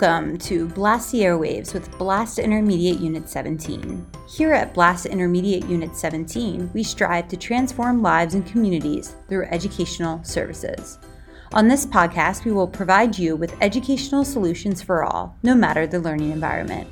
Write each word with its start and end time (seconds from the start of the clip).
Welcome 0.00 0.38
to 0.38 0.66
Blast 0.66 1.12
the 1.12 1.20
Airwaves 1.20 1.74
with 1.74 1.98
Blast 1.98 2.38
Intermediate 2.38 3.00
Unit 3.00 3.28
17. 3.28 4.06
Here 4.26 4.54
at 4.54 4.72
Blast 4.72 5.04
Intermediate 5.04 5.66
Unit 5.66 5.94
17, 5.94 6.70
we 6.72 6.82
strive 6.82 7.28
to 7.28 7.36
transform 7.36 8.00
lives 8.00 8.32
and 8.32 8.46
communities 8.46 9.16
through 9.28 9.44
educational 9.46 10.24
services. 10.24 10.98
On 11.52 11.68
this 11.68 11.84
podcast, 11.84 12.46
we 12.46 12.52
will 12.52 12.66
provide 12.66 13.18
you 13.18 13.36
with 13.36 13.54
educational 13.60 14.24
solutions 14.24 14.80
for 14.80 15.04
all, 15.04 15.36
no 15.42 15.54
matter 15.54 15.86
the 15.86 16.00
learning 16.00 16.30
environment. 16.30 16.88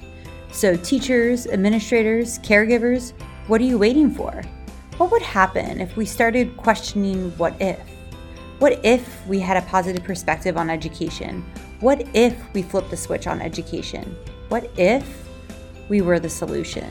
So, 0.53 0.77
teachers, 0.77 1.47
administrators, 1.47 2.39
caregivers, 2.41 3.15
what 3.47 3.63
are 3.63 3.65
you 3.65 3.79
waiting 3.79 4.11
for? 4.11 4.43
What 4.99 5.11
would 5.13 5.23
happen 5.23 5.81
if 5.81 5.97
we 5.97 6.05
started 6.05 6.59
questioning 6.59 7.31
what 7.39 7.59
if? 7.59 7.81
What 8.59 8.85
if 8.85 9.27
we 9.27 9.41
had 9.41 9.57
a 9.57 9.67
positive 9.67 10.05
perspective 10.05 10.59
on 10.59 10.69
education? 10.69 11.43
What 11.81 12.09
if 12.13 12.37
we 12.55 12.63
flipped 12.63 12.91
the 12.91 12.97
switch 12.97 13.29
on 13.29 13.41
education? 13.41 14.17
What 14.49 14.69
if 14.77 15.29
we 15.89 16.01
were 16.01 16.19
the 16.19 16.29
solution? 16.29 16.91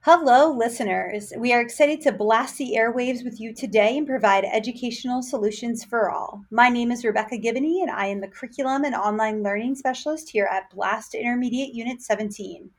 Hello, 0.00 0.52
listeners. 0.52 1.32
We 1.38 1.54
are 1.54 1.62
excited 1.62 2.02
to 2.02 2.12
blast 2.12 2.58
the 2.58 2.74
airwaves 2.76 3.24
with 3.24 3.40
you 3.40 3.54
today 3.54 3.96
and 3.96 4.06
provide 4.06 4.44
educational 4.44 5.22
solutions 5.22 5.84
for 5.84 6.10
all. 6.10 6.44
My 6.50 6.68
name 6.68 6.92
is 6.92 7.02
Rebecca 7.02 7.38
Gibney, 7.38 7.80
and 7.80 7.90
I 7.90 8.08
am 8.08 8.20
the 8.20 8.28
Curriculum 8.28 8.84
and 8.84 8.94
Online 8.94 9.42
Learning 9.42 9.74
Specialist 9.74 10.28
here 10.28 10.48
at 10.52 10.70
Blast 10.70 11.14
Intermediate 11.14 11.72
Unit 11.72 12.02
17. 12.02 12.70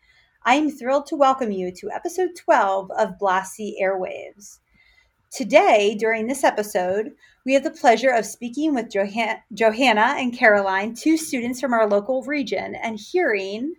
I 0.48 0.56
am 0.56 0.72
thrilled 0.72 1.08
to 1.08 1.18
welcome 1.18 1.52
you 1.52 1.74
to 1.74 1.92
episode 1.92 2.30
12 2.38 2.90
of 2.92 3.20
Blast 3.20 3.58
the 3.58 3.76
Airwaves. 3.84 4.60
Today, 5.30 5.94
during 6.00 6.26
this 6.26 6.46
episode, 6.46 7.12
we 7.46 7.52
have 7.54 7.66
the 7.66 7.70
pleasure 7.70 8.12
of 8.12 8.26
speaking 8.26 8.74
with 8.74 8.90
Johanna 8.90 10.16
and 10.18 10.32
Caroline, 10.32 10.96
two 10.96 11.18
students 11.18 11.60
from 11.60 11.74
our 11.74 11.86
local 11.86 12.24
region, 12.24 12.76
and 12.76 12.98
hearing 12.98 13.74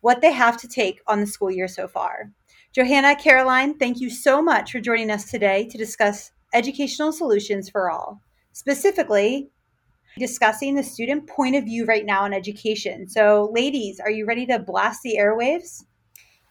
what 0.00 0.22
they 0.22 0.32
have 0.32 0.56
to 0.62 0.66
take 0.66 1.02
on 1.06 1.20
the 1.20 1.26
school 1.26 1.50
year 1.50 1.68
so 1.68 1.86
far. 1.86 2.32
Johanna, 2.72 3.14
Caroline, 3.14 3.74
thank 3.74 4.00
you 4.00 4.08
so 4.08 4.40
much 4.40 4.72
for 4.72 4.80
joining 4.80 5.10
us 5.10 5.30
today 5.30 5.66
to 5.66 5.76
discuss 5.76 6.32
educational 6.54 7.12
solutions 7.12 7.68
for 7.68 7.90
all. 7.90 8.22
Specifically, 8.54 9.50
discussing 10.18 10.74
the 10.74 10.82
student 10.82 11.26
point 11.26 11.54
of 11.54 11.64
view 11.64 11.84
right 11.84 12.06
now 12.06 12.24
in 12.24 12.32
education. 12.32 13.06
So, 13.10 13.50
ladies, 13.52 14.00
are 14.00 14.10
you 14.10 14.24
ready 14.24 14.46
to 14.46 14.58
blast 14.58 15.02
the 15.02 15.18
airwaves? 15.20 15.84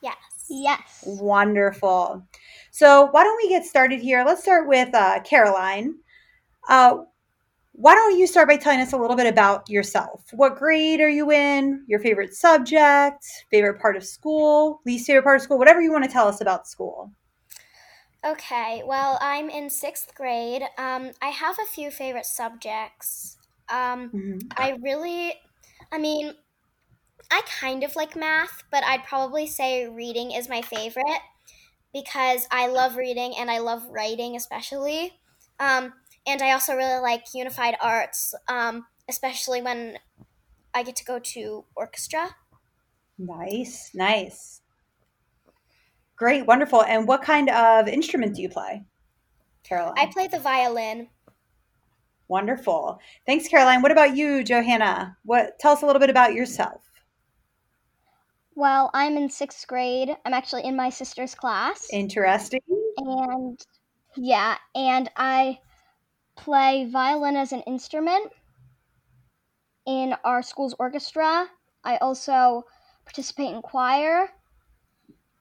Yes. 0.02 0.16
Yes. 0.50 1.04
Wonderful. 1.06 2.26
So, 2.72 3.08
why 3.12 3.24
don't 3.24 3.38
we 3.38 3.50
get 3.50 3.66
started 3.66 4.00
here? 4.00 4.24
Let's 4.26 4.42
start 4.42 4.68
with 4.68 4.94
uh, 4.94 5.20
Caroline. 5.22 5.96
Uh, 6.70 6.98
why 7.74 7.94
don't 7.94 8.18
you 8.18 8.26
start 8.26 8.48
by 8.48 8.58
telling 8.58 8.80
us 8.80 8.94
a 8.94 8.98
little 8.98 9.16
bit 9.16 9.28
about 9.28 9.70
yourself? 9.70 10.24
What 10.34 10.58
grade 10.58 11.00
are 11.00 11.10
you 11.10 11.32
in? 11.32 11.84
Your 11.88 12.00
favorite 12.00 12.34
subject? 12.34 13.24
Favorite 13.52 13.80
part 13.80 13.96
of 13.96 14.04
school? 14.04 14.82
Least 14.86 15.06
favorite 15.06 15.24
part 15.24 15.38
of 15.38 15.44
school? 15.44 15.60
Whatever 15.60 15.82
you 15.82 15.92
want 15.92 16.04
to 16.04 16.10
tell 16.10 16.28
us 16.28 16.42
about 16.42 16.68
school. 16.68 17.12
Okay, 18.26 18.82
well, 18.86 19.20
I'm 19.22 19.50
in 19.52 19.70
sixth 19.70 20.16
grade. 20.16 20.64
Um, 20.80 21.12
I 21.22 21.28
have 21.28 21.56
a 21.60 21.68
few 21.68 21.92
favorite 21.92 22.26
subjects. 22.26 23.38
Um, 23.70 24.10
mm-hmm. 24.10 24.40
I 24.58 24.78
really, 24.82 25.36
I 25.92 26.00
mean, 26.00 26.34
I 27.32 27.42
kind 27.60 27.84
of 27.84 27.96
like 27.96 28.16
math, 28.16 28.64
but 28.72 28.84
I'd 28.84 29.04
probably 29.04 29.48
say 29.48 29.88
reading 29.88 30.32
is 30.32 30.50
my 30.50 30.62
favorite 30.62 31.22
because 31.94 32.48
I 32.52 32.68
love 32.68 32.96
reading 32.96 33.34
and 33.38 33.50
I 33.50 33.60
love 33.60 33.86
writing, 33.90 34.36
especially. 34.36 35.20
Um, 35.60 35.94
and 36.26 36.42
I 36.42 36.52
also 36.52 36.76
really 36.76 37.02
like 37.02 37.26
unified 37.34 37.76
arts, 37.82 38.34
um, 38.48 38.86
especially 39.10 39.62
when 39.62 39.98
I 40.74 40.84
get 40.84 40.96
to 40.98 41.06
go 41.06 41.20
to 41.20 41.66
orchestra. 41.76 42.36
Nice, 43.18 43.92
nice. 43.94 44.62
Great, 46.16 46.46
wonderful. 46.46 46.84
And 46.84 47.08
what 47.08 47.22
kind 47.22 47.50
of 47.50 47.88
instrument 47.88 48.36
do 48.36 48.42
you 48.42 48.50
play, 48.50 48.84
Caroline? 49.64 49.96
I 49.98 50.08
play 50.08 50.28
the 50.28 50.40
violin. 50.40 51.10
Wonderful. 52.28 53.00
Thanks, 53.26 53.48
Caroline. 53.48 53.82
What 53.82 53.92
about 53.92 54.16
you, 54.18 54.44
Johanna? 54.44 55.18
What 55.24 55.60
tell 55.60 55.72
us 55.72 55.82
a 55.82 55.86
little 55.86 56.00
bit 56.00 56.10
about 56.10 56.34
yourself. 56.34 56.87
Well, 58.58 58.90
I'm 58.92 59.18
in 59.18 59.30
sixth 59.30 59.68
grade. 59.68 60.18
I'm 60.26 60.34
actually 60.34 60.64
in 60.64 60.76
my 60.76 60.90
sister's 60.90 61.36
class. 61.36 61.88
Interesting. 61.94 62.60
And 62.98 63.64
yeah, 64.16 64.58
and 64.74 65.12
I 65.16 65.60
play 66.36 66.90
violin 66.90 67.36
as 67.36 67.52
an 67.52 67.62
instrument 67.62 68.34
in 69.86 70.16
our 70.24 70.42
school's 70.42 70.74
orchestra. 70.80 71.52
I 71.84 71.98
also 71.98 72.64
participate 73.06 73.54
in 73.54 73.62
choir. 73.62 74.32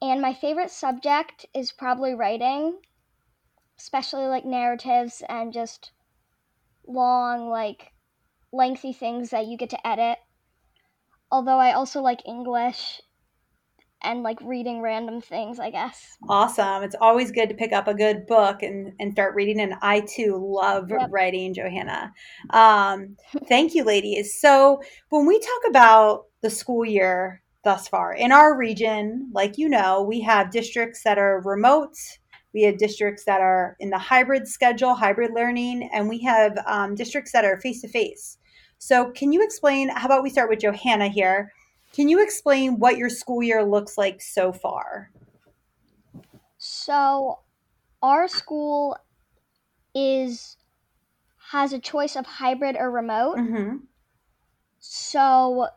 And 0.02 0.20
my 0.20 0.34
favorite 0.34 0.70
subject 0.70 1.46
is 1.54 1.72
probably 1.72 2.14
writing, 2.14 2.80
especially 3.78 4.26
like 4.26 4.44
narratives 4.44 5.22
and 5.26 5.54
just 5.54 5.90
long, 6.86 7.48
like 7.48 7.94
lengthy 8.52 8.92
things 8.92 9.30
that 9.30 9.46
you 9.46 9.56
get 9.56 9.70
to 9.70 9.86
edit. 9.86 10.18
Although 11.30 11.58
I 11.58 11.72
also 11.72 12.02
like 12.02 12.20
English 12.26 13.00
and 14.02 14.22
like 14.22 14.38
reading 14.42 14.80
random 14.80 15.20
things, 15.20 15.58
I 15.58 15.70
guess. 15.70 16.16
Awesome. 16.28 16.82
It's 16.82 16.96
always 17.00 17.32
good 17.32 17.48
to 17.48 17.54
pick 17.54 17.72
up 17.72 17.88
a 17.88 17.94
good 17.94 18.26
book 18.26 18.62
and, 18.62 18.92
and 19.00 19.12
start 19.12 19.34
reading. 19.34 19.60
And 19.60 19.74
I 19.82 20.00
too 20.00 20.36
love 20.38 20.90
yep. 20.90 21.08
writing, 21.10 21.54
Johanna. 21.54 22.12
Um, 22.50 23.16
thank 23.48 23.74
you, 23.74 23.84
ladies. 23.84 24.40
So 24.40 24.80
when 25.10 25.26
we 25.26 25.38
talk 25.38 25.70
about 25.70 26.26
the 26.42 26.50
school 26.50 26.84
year 26.84 27.42
thus 27.64 27.88
far 27.88 28.14
in 28.14 28.32
our 28.32 28.56
region, 28.56 29.30
like 29.32 29.58
you 29.58 29.68
know, 29.68 30.02
we 30.02 30.20
have 30.20 30.50
districts 30.50 31.02
that 31.02 31.18
are 31.18 31.42
remote. 31.44 31.96
We 32.54 32.62
have 32.62 32.78
districts 32.78 33.24
that 33.24 33.40
are 33.40 33.76
in 33.80 33.90
the 33.90 33.98
hybrid 33.98 34.48
schedule, 34.48 34.94
hybrid 34.94 35.32
learning, 35.34 35.90
and 35.92 36.08
we 36.08 36.20
have 36.20 36.56
um, 36.66 36.94
districts 36.94 37.32
that 37.32 37.44
are 37.44 37.60
face 37.60 37.82
to 37.82 37.88
face. 37.88 38.38
So, 38.78 39.10
can 39.10 39.32
you 39.32 39.42
explain? 39.42 39.88
How 39.88 40.06
about 40.06 40.22
we 40.22 40.30
start 40.30 40.48
with 40.48 40.60
Johanna 40.60 41.08
here? 41.08 41.52
Can 41.96 42.10
you 42.10 42.22
explain 42.22 42.78
what 42.78 42.98
your 42.98 43.08
school 43.08 43.42
year 43.42 43.64
looks 43.64 43.96
like 43.96 44.20
so 44.20 44.52
far? 44.52 45.10
So, 46.58 47.38
our 48.02 48.28
school 48.28 48.98
is 49.94 50.58
has 51.52 51.72
a 51.72 51.78
choice 51.78 52.14
of 52.14 52.26
hybrid 52.26 52.76
or 52.78 52.90
remote. 52.90 53.38
Mm-hmm. 53.38 53.76
So, 54.78 55.68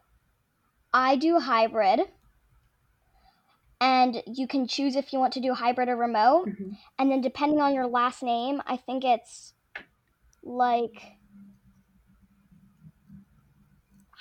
I 0.94 1.16
do 1.16 1.40
hybrid, 1.40 2.02
and 3.80 4.22
you 4.28 4.46
can 4.46 4.68
choose 4.68 4.98
if 4.98 5.14
you 5.14 5.20
want 5.20 5.32
to 5.34 5.40
do 5.40 5.54
hybrid 5.54 5.88
or 5.88 5.96
remote. 5.96 6.50
Mm-hmm. 6.50 6.72
And 7.00 7.10
then, 7.10 7.22
depending 7.22 7.62
on 7.62 7.74
your 7.74 7.88
last 7.88 8.24
name, 8.24 8.62
I 8.68 8.76
think 8.76 9.06
it's 9.06 9.54
like 10.44 11.19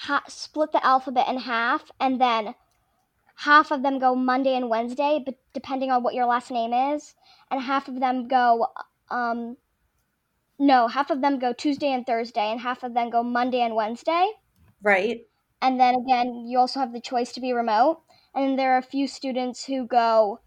ha- 0.02 0.24
split 0.28 0.72
the 0.72 0.84
alphabet 0.84 1.28
in 1.28 1.38
half, 1.38 1.90
and 2.00 2.20
then 2.20 2.54
half 3.36 3.70
of 3.70 3.82
them 3.82 3.98
go 3.98 4.14
Monday 4.14 4.56
and 4.56 4.68
Wednesday, 4.68 5.22
but 5.24 5.36
depending 5.52 5.90
on 5.90 6.02
what 6.02 6.14
your 6.14 6.26
last 6.26 6.50
name 6.50 6.72
is, 6.72 7.14
and 7.50 7.62
half 7.62 7.88
of 7.88 8.00
them 8.00 8.28
go 8.28 8.68
um, 9.10 9.56
no, 10.58 10.88
half 10.88 11.10
of 11.10 11.20
them 11.20 11.38
go 11.38 11.52
Tuesday 11.52 11.92
and 11.92 12.04
Thursday, 12.04 12.50
and 12.50 12.60
half 12.60 12.82
of 12.82 12.94
them 12.94 13.10
go 13.10 13.22
Monday 13.22 13.60
and 13.60 13.74
Wednesday. 13.74 14.32
Right. 14.82 15.26
And 15.62 15.80
then 15.80 15.94
again, 15.94 16.46
you 16.46 16.58
also 16.58 16.80
have 16.80 16.92
the 16.92 17.00
choice 17.00 17.32
to 17.32 17.40
be 17.40 17.52
remote. 17.52 18.02
And 18.34 18.58
there 18.58 18.74
are 18.74 18.78
a 18.78 18.82
few 18.82 19.06
students 19.06 19.64
who 19.64 19.86
go 19.86 20.40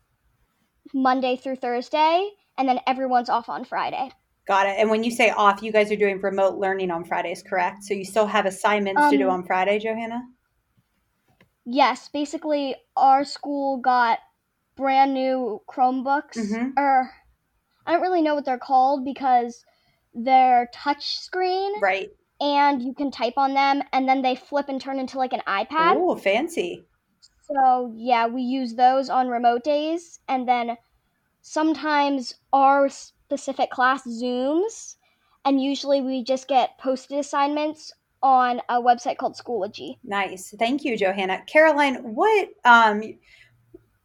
Monday 0.93 1.35
through 1.35 1.57
Thursday, 1.57 2.31
and 2.57 2.67
then 2.67 2.79
everyone's 2.85 3.29
off 3.29 3.49
on 3.49 3.63
Friday. 3.63 4.11
Got 4.47 4.67
it. 4.67 4.75
And 4.79 4.89
when 4.89 5.03
you 5.03 5.11
say 5.11 5.29
off, 5.29 5.61
you 5.61 5.71
guys 5.71 5.91
are 5.91 5.95
doing 5.95 6.19
remote 6.19 6.57
learning 6.57 6.91
on 6.91 7.05
Fridays, 7.05 7.43
correct? 7.43 7.83
So 7.83 7.93
you 7.93 8.03
still 8.03 8.25
have 8.25 8.45
assignments 8.45 9.01
um, 9.01 9.11
to 9.11 9.17
do 9.17 9.27
um, 9.27 9.35
on 9.35 9.43
Friday, 9.45 9.79
Johanna? 9.79 10.23
Yes. 11.65 12.09
Basically, 12.09 12.75
our 12.97 13.23
school 13.23 13.77
got 13.77 14.19
brand 14.75 15.13
new 15.13 15.61
Chromebooks, 15.69 16.37
mm-hmm. 16.37 16.69
or 16.77 17.11
I 17.85 17.91
don't 17.91 18.01
really 18.01 18.21
know 18.21 18.33
what 18.33 18.45
they're 18.45 18.57
called 18.57 19.05
because 19.05 19.63
they're 20.13 20.69
touch 20.73 21.19
screen. 21.19 21.79
Right. 21.79 22.09
And 22.39 22.81
you 22.81 22.95
can 22.95 23.11
type 23.11 23.35
on 23.37 23.53
them, 23.53 23.83
and 23.93 24.09
then 24.09 24.23
they 24.23 24.35
flip 24.35 24.67
and 24.69 24.81
turn 24.81 24.97
into 24.97 25.19
like 25.19 25.33
an 25.33 25.41
iPad. 25.47 25.95
Oh, 25.97 26.15
fancy. 26.15 26.83
So, 27.43 27.93
yeah, 27.95 28.25
we 28.27 28.41
use 28.41 28.73
those 28.73 29.09
on 29.09 29.27
remote 29.27 29.63
days. 29.63 30.19
And 30.27 30.47
then 30.47 30.77
sometimes 31.41 32.33
our 32.51 32.89
specific 33.31 33.69
class 33.69 34.05
Zooms, 34.05 34.97
and 35.45 35.61
usually 35.61 36.01
we 36.01 36.21
just 36.21 36.49
get 36.49 36.77
posted 36.77 37.17
assignments 37.17 37.93
on 38.21 38.59
a 38.67 38.81
website 38.81 39.17
called 39.17 39.37
Schoology. 39.37 39.97
Nice. 40.03 40.53
Thank 40.59 40.83
you, 40.83 40.97
Johanna. 40.97 41.41
Caroline, 41.47 41.95
what 42.13 42.49
um 42.65 43.01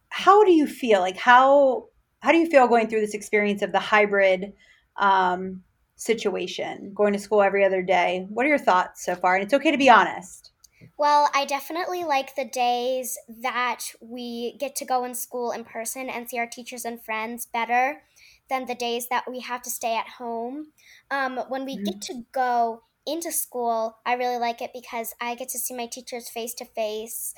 how 0.07 0.45
do 0.45 0.51
you 0.53 0.65
feel? 0.65 1.01
Like 1.01 1.17
how 1.17 1.87
how 2.21 2.31
do 2.31 2.37
you 2.37 2.49
feel 2.49 2.69
going 2.69 2.87
through 2.87 3.01
this 3.01 3.13
experience 3.13 3.61
of 3.61 3.73
the 3.73 3.79
hybrid 3.79 4.53
um, 4.95 5.61
situation, 5.97 6.93
going 6.95 7.11
to 7.11 7.19
school 7.19 7.41
every 7.41 7.65
other 7.65 7.81
day? 7.81 8.25
What 8.29 8.45
are 8.45 8.49
your 8.49 8.57
thoughts 8.57 9.03
so 9.03 9.13
far? 9.13 9.35
And 9.35 9.43
it's 9.43 9.53
okay 9.53 9.71
to 9.71 9.77
be 9.77 9.89
honest. 9.89 10.51
Well, 10.97 11.29
I 11.35 11.45
definitely 11.45 12.05
like 12.05 12.35
the 12.35 12.45
days 12.45 13.17
that 13.41 13.81
we 13.99 14.55
get 14.57 14.75
to 14.77 14.85
go 14.85 15.03
in 15.03 15.13
school 15.13 15.51
in 15.51 15.63
person 15.65 16.09
and 16.09 16.29
see 16.29 16.39
our 16.39 16.47
teachers 16.47 16.85
and 16.85 17.03
friends 17.03 17.45
better 17.45 18.01
than 18.49 18.65
the 18.65 18.75
days 18.75 19.07
that 19.09 19.29
we 19.29 19.41
have 19.41 19.61
to 19.63 19.69
stay 19.69 19.95
at 19.95 20.07
home. 20.07 20.67
Um, 21.11 21.37
when 21.49 21.65
we 21.65 21.75
mm-hmm. 21.75 21.85
get 21.85 22.01
to 22.03 22.23
go 22.31 22.83
into 23.05 23.31
school, 23.31 23.97
I 24.05 24.13
really 24.13 24.37
like 24.37 24.61
it 24.61 24.71
because 24.73 25.13
I 25.19 25.35
get 25.35 25.49
to 25.49 25.59
see 25.59 25.73
my 25.73 25.87
teachers 25.87 26.29
face 26.29 26.53
to 26.55 26.65
face. 26.65 27.33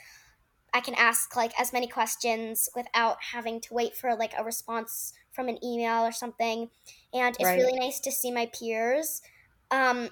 I 0.73 0.81
can 0.81 0.95
ask 0.95 1.35
like 1.35 1.59
as 1.59 1.73
many 1.73 1.87
questions 1.87 2.69
without 2.75 3.17
having 3.31 3.59
to 3.61 3.73
wait 3.73 3.95
for 3.95 4.15
like 4.15 4.33
a 4.37 4.43
response 4.43 5.13
from 5.31 5.47
an 5.47 5.63
email 5.63 6.03
or 6.03 6.11
something. 6.11 6.69
And 7.13 7.35
it's 7.35 7.43
right. 7.43 7.57
really 7.57 7.79
nice 7.79 7.99
to 8.01 8.11
see 8.11 8.31
my 8.31 8.47
peers. 8.47 9.21
Um, 9.71 10.09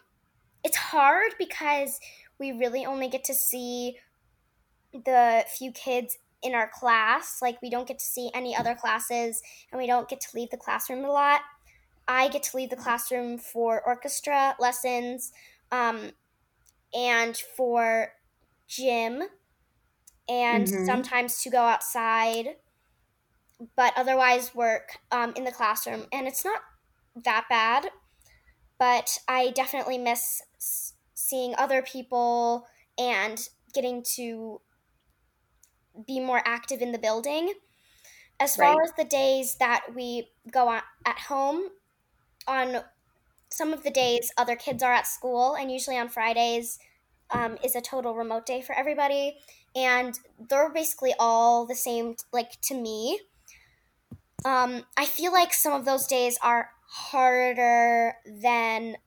it's 0.63 0.77
hard 0.77 1.33
because 1.37 1.99
we 2.39 2.51
really 2.51 2.85
only 2.85 3.07
get 3.07 3.23
to 3.25 3.33
see 3.33 3.97
the 4.93 5.45
few 5.47 5.71
kids 5.71 6.17
in 6.43 6.53
our 6.53 6.69
class. 6.69 7.39
Like, 7.41 7.61
we 7.61 7.69
don't 7.69 7.87
get 7.87 7.99
to 7.99 8.05
see 8.05 8.29
any 8.33 8.55
other 8.55 8.75
classes, 8.75 9.41
and 9.71 9.79
we 9.79 9.87
don't 9.87 10.09
get 10.09 10.21
to 10.21 10.27
leave 10.33 10.49
the 10.49 10.57
classroom 10.57 11.05
a 11.05 11.11
lot. 11.11 11.41
I 12.07 12.29
get 12.29 12.43
to 12.43 12.57
leave 12.57 12.69
the 12.69 12.75
classroom 12.75 13.37
for 13.37 13.81
orchestra 13.85 14.55
lessons 14.59 15.31
um, 15.71 16.11
and 16.93 17.35
for 17.35 18.13
gym, 18.67 19.23
and 20.29 20.67
mm-hmm. 20.67 20.85
sometimes 20.85 21.41
to 21.41 21.49
go 21.49 21.61
outside, 21.61 22.55
but 23.75 23.93
otherwise 23.97 24.53
work 24.53 24.99
um, 25.11 25.33
in 25.35 25.43
the 25.43 25.51
classroom. 25.51 26.05
And 26.13 26.27
it's 26.27 26.45
not 26.45 26.61
that 27.23 27.45
bad, 27.49 27.87
but 28.79 29.19
I 29.27 29.51
definitely 29.51 29.97
miss 29.97 30.41
seeing 31.13 31.55
other 31.57 31.81
people 31.81 32.67
and 32.97 33.49
getting 33.73 34.03
to 34.15 34.61
be 36.05 36.19
more 36.19 36.41
active 36.45 36.81
in 36.81 36.91
the 36.91 36.97
building. 36.97 37.53
As 38.39 38.55
far 38.55 38.77
right. 38.77 38.83
as 38.83 38.93
the 38.97 39.03
days 39.03 39.55
that 39.55 39.95
we 39.95 40.29
go 40.51 40.67
on 40.67 40.81
at 41.05 41.17
home, 41.17 41.69
on 42.47 42.81
some 43.49 43.73
of 43.73 43.83
the 43.83 43.89
days 43.89 44.31
other 44.37 44.55
kids 44.55 44.83
are 44.83 44.93
at 44.93 45.07
school, 45.07 45.55
and 45.55 45.71
usually 45.71 45.97
on 45.97 46.09
Fridays 46.09 46.77
um, 47.31 47.57
is 47.63 47.75
a 47.75 47.81
total 47.81 48.13
remote 48.13 48.45
day 48.45 48.61
for 48.61 48.75
everybody, 48.75 49.37
and 49.75 50.19
they're 50.49 50.71
basically 50.71 51.13
all 51.19 51.65
the 51.65 51.75
same, 51.75 52.15
like 52.31 52.61
to 52.61 52.75
me. 52.75 53.19
Um, 54.45 54.83
I 54.95 55.05
feel 55.05 55.31
like 55.33 55.53
some 55.53 55.73
of 55.73 55.85
those 55.85 56.05
days 56.05 56.37
are 56.43 56.69
harder 56.87 58.13
than 58.25 58.97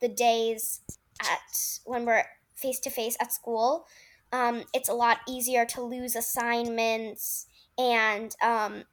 the 0.00 0.08
days 0.08 0.80
at 1.20 1.80
when 1.84 2.04
we're 2.04 2.24
face 2.54 2.80
to 2.80 2.90
face 2.90 3.16
at 3.20 3.32
school. 3.32 3.86
Um, 4.32 4.64
it's 4.74 4.88
a 4.88 4.94
lot 4.94 5.18
easier 5.28 5.64
to 5.66 5.82
lose 5.82 6.14
assignments, 6.14 7.46
and 7.78 8.34
um, 8.42 8.84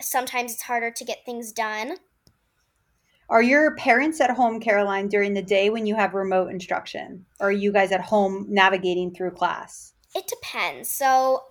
sometimes 0.00 0.52
it's 0.52 0.62
harder 0.62 0.90
to 0.90 1.04
get 1.04 1.24
things 1.24 1.52
done. 1.52 1.96
Are 3.30 3.42
your 3.42 3.74
parents 3.76 4.20
at 4.20 4.30
home, 4.30 4.60
Caroline, 4.60 5.08
during 5.08 5.32
the 5.32 5.42
day 5.42 5.70
when 5.70 5.86
you 5.86 5.94
have 5.94 6.12
remote 6.12 6.50
instruction? 6.50 7.24
Or 7.40 7.48
are 7.48 7.52
you 7.52 7.72
guys 7.72 7.90
at 7.90 8.02
home 8.02 8.46
navigating 8.50 9.14
through 9.14 9.30
class? 9.30 9.94
It 10.14 10.26
depends. 10.26 10.90
So, 10.90 11.42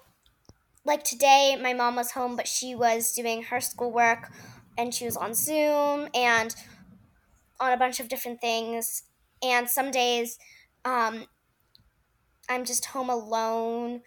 like 0.85 1.03
today, 1.03 1.57
my 1.61 1.73
mom 1.73 1.95
was 1.95 2.11
home, 2.11 2.35
but 2.35 2.47
she 2.47 2.75
was 2.75 3.11
doing 3.13 3.43
her 3.43 3.59
schoolwork 3.59 4.31
and 4.77 4.93
she 4.93 5.05
was 5.05 5.17
on 5.17 5.33
Zoom 5.33 6.09
and 6.13 6.55
on 7.59 7.73
a 7.73 7.77
bunch 7.77 7.99
of 7.99 8.07
different 8.07 8.39
things. 8.39 9.03
And 9.41 9.67
some 9.67 9.89
days, 9.89 10.37
um, 10.85 11.25
I'm 12.49 12.65
just 12.65 12.85
home 12.85 13.09
alone 13.09 14.01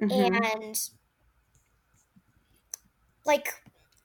mm-hmm. 0.00 0.34
and 0.34 0.80
like 3.24 3.48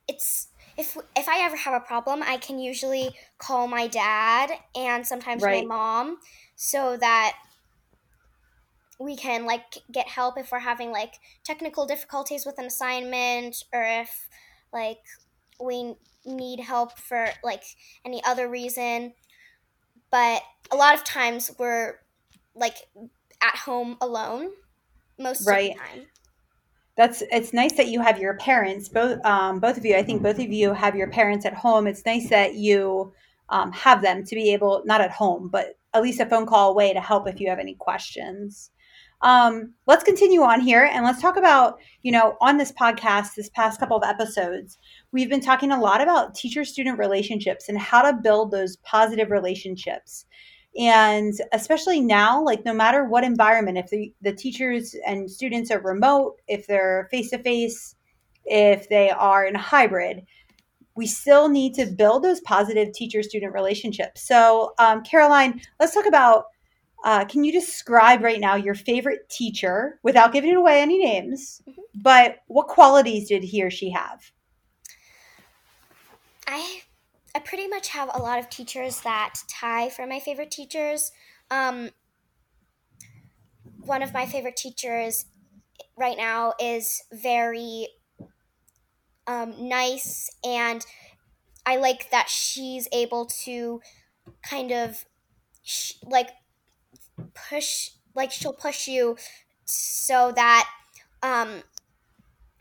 it's 0.08 0.48
if 0.78 0.98
if 1.16 1.28
I 1.28 1.44
ever 1.46 1.56
have 1.56 1.74
a 1.74 1.86
problem, 1.86 2.24
I 2.24 2.38
can 2.38 2.60
usually 2.60 3.12
call 3.38 3.68
my 3.68 3.88
dad 3.88 4.52
and 4.76 5.06
sometimes 5.06 5.44
right. 5.44 5.68
my 5.68 5.76
mom 5.76 6.18
so 6.56 6.98
that 6.98 7.34
we 9.00 9.16
can 9.16 9.46
like 9.46 9.80
get 9.92 10.08
help 10.08 10.38
if 10.38 10.52
we're 10.52 10.60
having 10.60 10.92
like 10.92 11.16
technical 11.44 11.86
difficulties 11.86 12.46
with 12.46 12.58
an 12.60 12.66
assignment 12.66 13.64
or 13.74 13.84
if 13.84 14.28
like 14.72 15.00
we 15.60 15.96
need 16.26 16.60
help 16.60 16.98
for 16.98 17.28
like 17.44 17.64
any 18.06 18.24
other 18.24 18.48
reason. 18.50 19.14
But 20.12 20.42
a 20.72 20.76
lot 20.76 20.96
of 20.96 21.04
times 21.04 21.52
we're 21.58 21.96
like 22.56 22.76
at 23.42 23.56
home 23.56 23.98
alone 24.02 24.50
most 25.18 25.48
right. 25.48 25.72
of 25.72 25.78
the 25.78 25.80
time. 25.80 26.08
That's 26.98 27.24
it's 27.32 27.54
nice 27.54 27.74
that 27.74 27.88
you 27.88 28.02
have 28.02 28.20
your 28.20 28.36
parents 28.38 28.90
both 28.90 29.24
um, 29.26 29.60
both 29.60 29.78
of 29.78 29.86
you. 29.86 29.96
I 29.96 30.04
think 30.04 30.22
both 30.22 30.40
of 30.40 30.52
you 30.52 30.74
have 30.74 30.96
your 30.96 31.10
parents 31.10 31.46
at 31.46 31.54
home. 31.54 31.88
It's 31.88 32.06
nice 32.06 32.30
that 32.30 32.56
you 32.56 33.14
um, 33.50 33.72
have 33.72 34.02
them 34.02 34.24
to 34.26 34.36
be 34.36 34.54
able 34.54 34.84
not 34.86 35.02
at 35.02 35.12
home, 35.12 35.50
but 35.50 35.78
at 35.94 36.04
least 36.04 36.20
a 36.20 36.26
phone 36.26 36.46
call 36.46 36.72
away 36.72 36.94
to 36.94 37.02
help 37.02 37.28
if 37.28 37.40
you 37.40 37.50
have 37.50 37.60
any 37.60 37.76
questions. 37.76 38.72
Um, 39.24 39.74
let's 39.86 40.04
continue 40.04 40.42
on 40.42 40.62
here 40.62 40.90
and 40.92 41.06
let's 41.06 41.22
talk 41.22 41.38
about, 41.38 41.78
you 42.02 42.12
know, 42.12 42.38
on 42.42 42.58
this 42.58 42.72
podcast, 42.72 43.36
this 43.36 43.50
past 43.50 43.80
couple 43.80 43.98
of 43.98 44.04
episodes, 44.04 44.80
we've 45.12 45.30
been 45.30 45.42
talking 45.42 45.72
a 45.72 45.80
lot 45.80 46.02
about 46.02 46.34
teacher 46.34 46.66
student 46.66 46.98
relationships 46.98 47.70
and 47.70 47.78
how 47.78 48.02
to 48.02 48.18
build 48.18 48.50
those 48.50 48.78
positive 48.78 49.30
relationships. 49.30 50.26
And 50.80 51.34
especially 51.52 52.00
now, 52.00 52.42
like 52.42 52.64
no 52.64 52.74
matter 52.74 53.04
what 53.04 53.24
environment, 53.24 53.78
if 53.78 53.90
the, 53.90 54.14
the 54.22 54.34
teachers 54.34 54.96
and 55.06 55.30
students 55.30 55.70
are 55.70 55.80
remote, 55.80 56.38
if 56.48 56.66
they're 56.66 57.08
face 57.12 57.30
to 57.32 57.40
face, 57.40 57.96
if 58.46 58.88
they 58.88 59.10
are 59.10 59.46
in 59.46 59.56
hybrid, 59.56 60.26
we 60.96 61.08
still 61.08 61.50
need 61.50 61.74
to 61.76 61.86
build 61.86 62.24
those 62.24 62.40
positive 62.42 62.94
teacher 62.94 63.22
student 63.24 63.54
relationships. 63.54 64.26
So, 64.26 64.74
um, 64.80 65.04
Caroline, 65.04 65.62
let's 65.80 65.94
talk 65.94 66.06
about 66.06 66.46
uh, 67.04 67.26
can 67.26 67.44
you 67.44 67.52
describe 67.52 68.22
right 68.22 68.40
now 68.40 68.56
your 68.56 68.76
favorite 68.76 69.28
teacher 69.30 70.00
without 70.04 70.34
giving 70.34 70.56
away 70.56 70.82
any 70.82 71.00
names? 71.00 71.62
Mm-hmm. 71.68 71.82
But 71.96 72.38
what 72.48 72.68
qualities 72.68 73.28
did 73.28 73.44
he 73.44 73.64
or 73.64 73.72
she 73.72 73.90
have? 73.90 74.32
I 76.48 76.82
I 77.34 77.40
pretty 77.40 77.68
much 77.68 77.90
have 77.90 78.10
a 78.14 78.20
lot 78.22 78.40
of 78.40 78.50
teachers 78.50 79.02
that 79.02 79.36
tie 79.48 79.90
for 79.90 80.06
my 80.06 80.20
favorite 80.20 80.52
teachers. 80.52 81.12
Um, 81.50 81.92
one 83.80 84.04
of 84.04 84.14
my 84.14 84.26
favorite 84.26 84.58
teachers 84.58 85.26
right 85.96 86.18
now 86.18 86.54
is 86.60 87.04
very 87.12 87.88
um, 89.28 89.54
nice, 89.58 90.30
and 90.44 90.86
I 91.66 91.78
like 91.78 92.12
that 92.12 92.28
she's 92.28 92.88
able 92.92 93.26
to 93.44 93.82
kind 94.44 94.72
of 94.72 95.06
sh- 95.64 95.94
like 96.04 96.32
push, 97.50 97.92
like 98.14 98.32
she'll 98.32 98.54
push 98.54 98.88
you 98.88 99.16
so 99.64 100.34
that 100.36 100.70
um, 101.24 101.64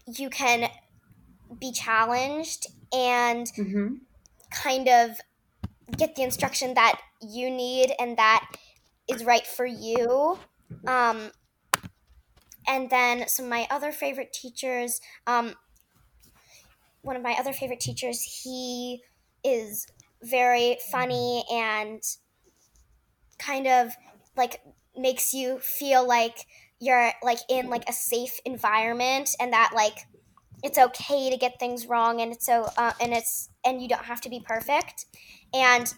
you 0.06 0.30
can 0.30 0.70
be 1.58 1.72
challenged 1.72 2.68
and. 2.92 3.48
Mm-hmm 3.48 3.94
kind 4.50 4.88
of 4.88 5.20
get 5.96 6.14
the 6.14 6.22
instruction 6.22 6.74
that 6.74 7.00
you 7.20 7.50
need 7.50 7.92
and 7.98 8.16
that 8.16 8.48
is 9.08 9.24
right 9.24 9.46
for 9.46 9.66
you. 9.66 10.38
Um, 10.86 11.32
and 12.66 12.88
then 12.90 13.26
some 13.28 13.46
of 13.46 13.50
my 13.50 13.66
other 13.70 13.92
favorite 13.92 14.32
teachers, 14.32 15.00
um, 15.26 15.54
one 17.02 17.16
of 17.16 17.22
my 17.22 17.32
other 17.32 17.52
favorite 17.52 17.80
teachers, 17.80 18.42
he 18.44 19.02
is 19.42 19.86
very 20.22 20.76
funny 20.90 21.44
and 21.50 22.02
kind 23.38 23.66
of 23.66 23.92
like 24.36 24.60
makes 24.96 25.32
you 25.32 25.58
feel 25.60 26.06
like 26.06 26.46
you're 26.78 27.12
like 27.22 27.38
in 27.48 27.68
like 27.68 27.88
a 27.88 27.92
safe 27.92 28.38
environment 28.44 29.34
and 29.40 29.52
that 29.52 29.72
like 29.74 30.06
it's 30.62 30.78
okay 30.78 31.30
to 31.30 31.36
get 31.36 31.58
things 31.58 31.86
wrong 31.86 32.20
and 32.20 32.32
it's 32.32 32.46
so 32.46 32.68
uh, 32.76 32.92
and 33.00 33.12
it's 33.12 33.48
and 33.64 33.80
you 33.82 33.88
don't 33.88 34.04
have 34.04 34.20
to 34.22 34.28
be 34.28 34.40
perfect. 34.40 35.06
And 35.52 35.92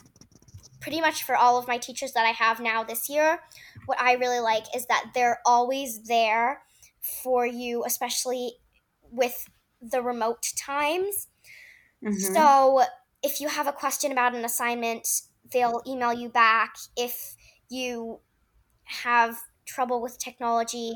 pretty 0.81 1.01
much 1.01 1.23
for 1.25 1.37
all 1.37 1.59
of 1.59 1.69
my 1.69 1.79
teachers 1.79 2.11
that 2.13 2.27
i 2.27 2.31
have 2.31 2.59
now 2.59 2.83
this 2.83 3.09
year 3.09 3.41
what 3.87 4.01
i 4.01 4.15
really 4.15 4.41
like 4.41 4.65
is 4.75 4.85
that 4.87 5.05
they're 5.15 5.39
always 5.47 6.03
there 6.09 6.63
for 7.23 7.47
you 7.47 7.85
especially 7.87 8.55
with 9.13 9.49
the 9.81 10.03
remote 10.03 10.45
times. 10.57 11.29
Mm-hmm. 12.05 12.35
so 12.35 12.83
if 13.23 13.41
you 13.41 13.47
have 13.47 13.69
a 13.69 13.73
question 13.73 14.11
about 14.11 14.35
an 14.35 14.45
assignment 14.45 15.07
they'll 15.53 15.83
email 15.87 16.13
you 16.13 16.29
back. 16.29 16.77
If 16.97 17.37
you 17.69 18.21
have 18.85 19.39
trouble 19.65 20.03
with 20.03 20.19
technology 20.19 20.95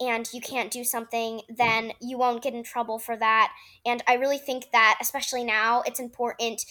and 0.00 0.28
you 0.32 0.40
can't 0.40 0.70
do 0.70 0.84
something, 0.84 1.42
then 1.48 1.92
you 2.00 2.18
won't 2.18 2.42
get 2.42 2.54
in 2.54 2.62
trouble 2.62 2.98
for 2.98 3.16
that. 3.16 3.52
And 3.84 4.02
I 4.06 4.14
really 4.14 4.38
think 4.38 4.70
that, 4.72 4.98
especially 5.00 5.44
now, 5.44 5.82
it's 5.86 6.00
important 6.00 6.64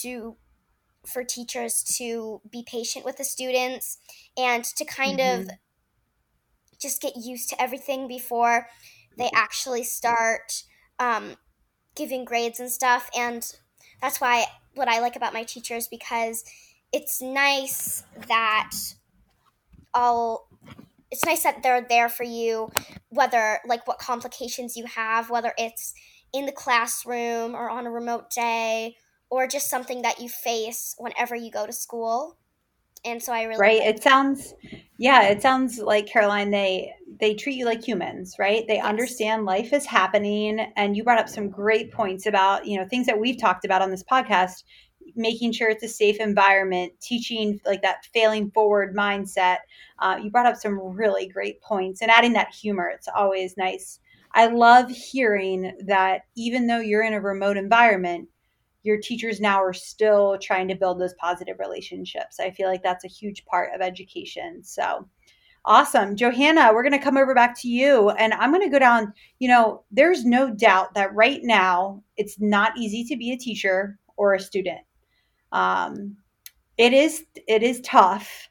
to 0.00 0.36
for 1.06 1.24
teachers 1.24 1.82
to 1.96 2.40
be 2.50 2.64
patient 2.66 3.04
with 3.04 3.16
the 3.16 3.24
students 3.24 3.98
and 4.36 4.64
to 4.64 4.84
kind 4.84 5.18
mm-hmm. 5.18 5.42
of 5.42 5.50
just 6.80 7.00
get 7.00 7.14
used 7.16 7.48
to 7.48 7.60
everything 7.60 8.06
before 8.06 8.66
they 9.16 9.30
actually 9.34 9.82
start 9.82 10.64
um, 10.98 11.36
giving 11.94 12.24
grades 12.24 12.60
and 12.60 12.70
stuff. 12.70 13.10
And 13.16 13.44
that's 14.00 14.20
why 14.20 14.46
what 14.74 14.88
I 14.88 15.00
like 15.00 15.16
about 15.16 15.32
my 15.32 15.42
teachers 15.42 15.88
because 15.88 16.44
it's 16.92 17.20
nice 17.20 18.04
that 18.28 18.70
all 19.92 20.47
it's 21.10 21.24
nice 21.24 21.42
that 21.42 21.62
they're 21.62 21.86
there 21.88 22.08
for 22.08 22.24
you 22.24 22.70
whether 23.08 23.58
like 23.66 23.86
what 23.86 23.98
complications 23.98 24.76
you 24.76 24.84
have 24.86 25.30
whether 25.30 25.52
it's 25.58 25.94
in 26.32 26.46
the 26.46 26.52
classroom 26.52 27.54
or 27.54 27.70
on 27.70 27.86
a 27.86 27.90
remote 27.90 28.30
day 28.30 28.94
or 29.30 29.46
just 29.46 29.70
something 29.70 30.02
that 30.02 30.20
you 30.20 30.28
face 30.28 30.94
whenever 30.98 31.34
you 31.34 31.50
go 31.50 31.66
to 31.66 31.72
school 31.72 32.36
and 33.04 33.22
so 33.22 33.32
i 33.32 33.42
really 33.44 33.60
right 33.60 33.80
like- 33.80 33.96
it 33.96 34.02
sounds 34.02 34.54
yeah 34.98 35.28
it 35.28 35.40
sounds 35.40 35.78
like 35.78 36.06
caroline 36.06 36.50
they 36.50 36.92
they 37.20 37.34
treat 37.34 37.56
you 37.56 37.64
like 37.64 37.86
humans 37.86 38.36
right 38.38 38.64
they 38.66 38.76
yes. 38.76 38.84
understand 38.84 39.44
life 39.44 39.72
is 39.72 39.86
happening 39.86 40.60
and 40.76 40.96
you 40.96 41.04
brought 41.04 41.18
up 41.18 41.28
some 41.28 41.48
great 41.48 41.92
points 41.92 42.26
about 42.26 42.66
you 42.66 42.78
know 42.78 42.86
things 42.88 43.06
that 43.06 43.18
we've 43.18 43.40
talked 43.40 43.64
about 43.64 43.82
on 43.82 43.90
this 43.90 44.04
podcast 44.04 44.64
making 45.16 45.52
sure 45.52 45.70
it's 45.70 45.82
a 45.82 45.88
safe 45.88 46.18
environment, 46.18 46.92
teaching 47.00 47.60
like 47.64 47.82
that 47.82 48.04
failing 48.06 48.50
forward 48.50 48.94
mindset. 48.94 49.58
Uh, 49.98 50.18
you 50.22 50.30
brought 50.30 50.46
up 50.46 50.56
some 50.56 50.78
really 50.78 51.28
great 51.28 51.60
points 51.62 52.02
and 52.02 52.10
adding 52.10 52.32
that 52.34 52.54
humor. 52.54 52.88
It's 52.88 53.08
always 53.14 53.56
nice. 53.56 54.00
I 54.32 54.46
love 54.46 54.90
hearing 54.90 55.72
that 55.86 56.22
even 56.36 56.66
though 56.66 56.80
you're 56.80 57.02
in 57.02 57.14
a 57.14 57.20
remote 57.20 57.56
environment, 57.56 58.28
your 58.82 58.98
teachers 58.98 59.40
now 59.40 59.62
are 59.62 59.72
still 59.72 60.38
trying 60.40 60.68
to 60.68 60.74
build 60.74 61.00
those 61.00 61.14
positive 61.14 61.58
relationships. 61.58 62.38
I 62.40 62.50
feel 62.50 62.68
like 62.68 62.82
that's 62.82 63.04
a 63.04 63.08
huge 63.08 63.44
part 63.46 63.74
of 63.74 63.80
education. 63.80 64.62
So, 64.62 65.08
Awesome. 65.64 66.16
Johanna, 66.16 66.70
we're 66.72 66.82
going 66.82 66.92
to 66.92 66.98
come 66.98 67.18
over 67.18 67.34
back 67.34 67.54
to 67.60 67.68
you 67.68 68.08
and 68.10 68.32
I'm 68.32 68.50
going 68.50 68.62
to 68.62 68.70
go 68.70 68.78
down. 68.78 69.12
You 69.38 69.48
know, 69.48 69.84
there's 69.90 70.24
no 70.24 70.50
doubt 70.50 70.94
that 70.94 71.14
right 71.14 71.40
now 71.42 72.02
it's 72.16 72.40
not 72.40 72.78
easy 72.78 73.04
to 73.04 73.16
be 73.16 73.32
a 73.32 73.36
teacher 73.36 73.98
or 74.16 74.32
a 74.32 74.40
student 74.40 74.78
um, 75.52 76.16
it 76.76 76.92
is 76.92 77.24
it 77.46 77.62
is 77.62 77.80
tough. 77.80 78.48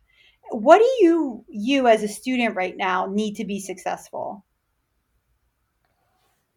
What 0.50 0.80
do 0.80 1.06
you 1.06 1.46
you 1.48 1.88
as 1.88 2.04
a 2.04 2.08
student 2.08 2.56
right 2.56 2.75
now 2.75 3.08
need 3.08 3.36
to 3.36 3.46
be 3.46 3.60
successful? 3.60 4.46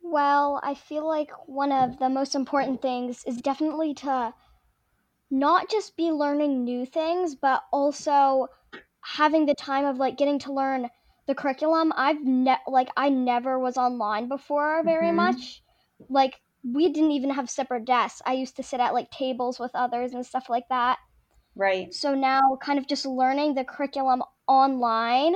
Well 0.03 0.61
i 0.65 0.75
feel 0.75 1.07
like 1.07 1.31
one 1.47 1.71
of 1.71 2.01
the 2.01 2.09
most 2.09 2.35
important 2.35 2.83
things 2.83 3.23
is 3.27 3.37
definitely 3.37 3.95
to 3.95 4.35
not 5.31 5.71
just 5.71 5.97
be 5.97 6.11
learning 6.11 6.65
new 6.65 6.85
things 6.85 7.37
but 7.37 7.63
also 7.73 8.49
having 9.03 9.47
the 9.47 9.55
time 9.55 9.85
of 9.85 9.99
like 9.99 10.19
getting 10.19 10.41
to 10.41 10.53
learn 10.53 10.89
the 11.27 11.35
curriculum. 11.35 11.93
I've 11.97 12.25
ne- 12.25 12.59
like 12.67 12.89
i 12.97 13.09
never 13.09 13.59
was 13.59 13.77
online 13.77 14.29
before 14.29 14.83
very 14.85 15.07
mm-hmm. 15.07 15.17
much. 15.17 15.63
Like 16.09 16.41
we 16.63 16.93
didn't 16.93 17.13
even 17.13 17.31
have 17.31 17.49
separate 17.51 17.85
desks. 17.85 18.23
I 18.27 18.35
used 18.35 18.57
to 18.57 18.63
sit 18.63 18.81
at 18.81 18.95
like 18.95 19.11
tables 19.11 19.59
with 19.59 19.71
others 19.75 20.13
and 20.13 20.25
stuff 20.25 20.49
like 20.49 20.69
that. 20.69 20.99
Right. 21.57 21.93
So 21.93 22.15
now, 22.15 22.41
kind 22.63 22.79
of 22.79 22.87
just 22.87 23.07
learning 23.07 23.55
the 23.55 23.65
curriculum 23.65 24.23
online. 24.47 25.35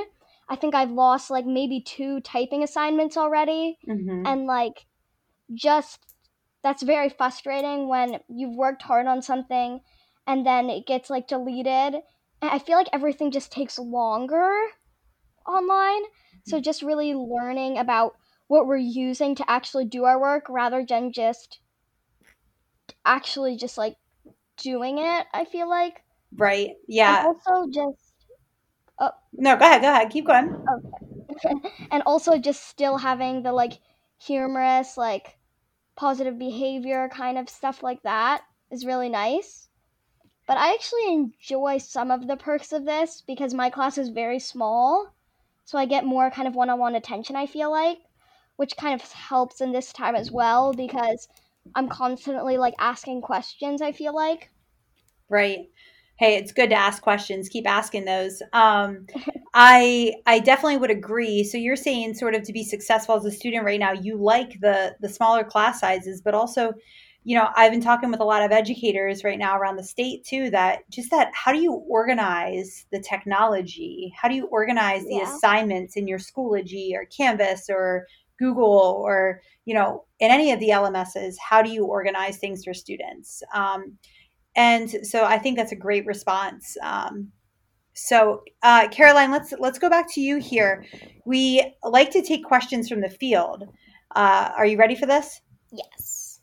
I 0.49 0.57
think 0.57 0.75
I've 0.75 0.91
lost 0.91 1.31
like 1.31 1.47
maybe 1.47 1.81
two 1.81 2.21
typing 2.21 2.63
assignments 2.63 3.17
already. 3.17 3.79
Mm-hmm. 3.89 4.27
And 4.27 4.47
like, 4.47 4.87
just 5.53 6.01
that's 6.63 6.83
very 6.83 7.09
frustrating 7.09 7.89
when 7.89 8.21
you've 8.29 8.57
worked 8.57 8.83
hard 8.83 9.07
on 9.07 9.23
something 9.23 9.81
and 10.27 10.47
then 10.47 10.71
it 10.71 10.87
gets 10.87 11.11
like 11.11 11.29
deleted. 11.29 11.95
And 12.41 12.51
I 12.51 12.59
feel 12.59 12.77
like 12.77 12.89
everything 12.93 13.31
just 13.31 13.53
takes 13.53 13.79
longer 13.79 14.51
online. 15.47 16.03
So 16.47 16.61
just 16.61 16.83
really 16.83 17.15
learning 17.15 17.79
about 17.79 18.17
what 18.49 18.67
we're 18.67 18.77
using 18.77 19.35
to 19.37 19.51
actually 19.51 19.85
do 19.87 20.05
our 20.05 20.21
work 20.21 20.47
rather 20.49 20.85
than 20.87 21.13
just 21.13 21.59
actually 23.05 23.57
just 23.57 23.79
like 23.79 23.97
doing 24.57 24.99
it, 24.99 25.27
I 25.33 25.45
feel 25.45 25.69
like. 25.69 26.03
Right. 26.37 26.73
Yeah. 26.87 27.19
And 27.19 27.27
also 27.29 27.71
just 27.71 28.13
oh. 28.99 29.11
No, 29.33 29.57
go 29.57 29.65
ahead, 29.65 29.83
go 29.83 29.91
ahead. 29.91 30.11
Keep 30.11 30.27
going. 30.27 30.55
Okay. 31.31 31.55
and 31.91 32.03
also 32.07 32.39
just 32.39 32.69
still 32.69 32.99
having 32.99 33.43
the 33.43 33.53
like 33.53 33.75
humorous, 34.19 34.97
like 34.97 35.39
positive 35.97 36.39
behavior 36.39 37.09
kind 37.13 37.39
of 37.39 37.49
stuff 37.49 37.83
like 37.83 38.03
that 38.03 38.43
is 38.71 38.87
really 38.87 39.09
nice. 39.09 39.69
But 40.47 40.59
I 40.59 40.75
actually 40.75 41.13
enjoy 41.13 41.79
some 41.79 42.11
of 42.11 42.27
the 42.27 42.37
perks 42.37 42.73
of 42.73 42.85
this 42.85 43.23
because 43.27 43.55
my 43.55 43.71
class 43.71 43.97
is 43.97 44.11
very 44.11 44.39
small. 44.39 45.15
So 45.65 45.79
I 45.79 45.87
get 45.87 46.05
more 46.05 46.31
kind 46.31 46.47
of 46.47 46.55
one 46.55 46.69
on 46.69 46.79
one 46.79 46.95
attention, 46.95 47.37
I 47.37 47.47
feel 47.47 47.71
like 47.71 47.99
which 48.57 48.77
kind 48.77 49.01
of 49.01 49.13
helps 49.13 49.61
in 49.61 49.73
this 49.73 49.93
time 49.93 50.15
as 50.15 50.31
well 50.31 50.73
because 50.73 51.29
I'm 51.75 51.89
constantly 51.89 52.57
like 52.57 52.75
asking 52.79 53.23
questions, 53.23 53.83
I 53.83 53.93
feel 53.93 54.15
like. 54.15 54.51
Right. 55.29 55.69
Hey, 56.17 56.37
it's 56.37 56.53
good 56.53 56.71
to 56.71 56.77
ask 56.77 57.03
questions. 57.03 57.49
Keep 57.49 57.69
asking 57.69 58.05
those. 58.05 58.41
Um, 58.53 59.07
I 59.55 60.15
I 60.27 60.39
definitely 60.41 60.79
would 60.79 60.91
agree. 60.91 61.45
So 61.45 61.59
you're 61.59 61.77
saying 61.77 62.15
sort 62.15 62.35
of 62.35 62.43
to 62.45 62.53
be 62.53 62.65
successful 62.65 63.17
as 63.17 63.25
a 63.25 63.31
student 63.31 63.65
right 63.65 63.81
now, 63.81 63.93
you 63.93 64.17
like 64.17 64.61
the 64.61 64.95
the 65.01 65.09
smaller 65.09 65.45
class 65.45 65.81
sizes, 65.81 66.21
but 66.21 66.35
also, 66.35 66.73
you 67.25 67.37
know, 67.37 67.49
I've 67.57 67.73
been 67.73 67.81
talking 67.81 68.11
with 68.11 68.21
a 68.21 68.25
lot 68.25 68.43
of 68.43 68.53
educators 68.53 69.25
right 69.25 69.39
now 69.39 69.57
around 69.57 69.77
the 69.77 69.85
state 69.85 70.25
too 70.25 70.51
that 70.51 70.89
just 70.91 71.11
that 71.11 71.31
how 71.35 71.53
do 71.53 71.59
you 71.59 71.73
organize 71.73 72.87
the 72.93 73.01
technology? 73.01 74.13
How 74.17 74.29
do 74.29 74.35
you 74.35 74.47
organize 74.47 75.05
the 75.05 75.17
yeah. 75.17 75.35
assignments 75.35 75.97
in 75.97 76.07
your 76.07 76.19
Schoology 76.19 76.93
or 76.95 77.07
Canvas 77.07 77.67
or 77.69 78.07
Google 78.39 79.03
or 79.05 79.41
you 79.65 79.75
know 79.75 80.05
in 80.21 80.31
any 80.31 80.53
of 80.53 80.61
the 80.61 80.69
LMSs, 80.69 81.35
how 81.39 81.63
do 81.63 81.71
you 81.71 81.85
organize 81.85 82.39
things 82.39 82.65
for 82.65 82.75
students? 82.75 83.43
Um, 83.53 83.99
and 84.57 84.91
so 85.03 85.25
I 85.25 85.39
think 85.39 85.57
that's 85.57 85.73
a 85.73 85.77
great 85.77 86.07
response. 86.07 86.77
Um, 86.83 87.33
so 87.95 88.43
uh, 88.63 88.89
Caroline, 88.89 89.31
let's 89.31 89.53
let's 89.59 89.79
go 89.79 89.89
back 89.89 90.13
to 90.15 90.21
you 90.21 90.39
here. 90.39 90.85
We 91.25 91.75
like 91.83 92.11
to 92.13 92.23
take 92.23 92.45
questions 92.45 92.89
from 92.89 93.01
the 93.01 93.09
field. 93.09 93.69
Uh, 94.15 94.51
are 94.57 94.67
you 94.67 94.79
ready 94.79 94.95
for 94.95 95.07
this? 95.07 95.41
Yes. 95.73 96.41